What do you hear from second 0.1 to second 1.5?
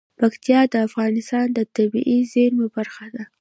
پکتیا د افغانستان